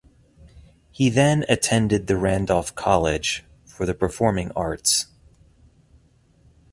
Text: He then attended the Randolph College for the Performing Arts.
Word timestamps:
He 0.89 1.11
then 1.11 1.45
attended 1.47 2.07
the 2.07 2.17
Randolph 2.17 2.73
College 2.73 3.45
for 3.63 3.85
the 3.85 3.93
Performing 3.93 4.49
Arts. 4.55 5.05